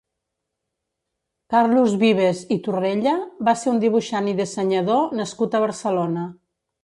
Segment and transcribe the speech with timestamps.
[1.53, 3.13] Carlos Vives i Torrella
[3.49, 6.27] va ser un dibuixant i dissenyador nascut a Barcelona.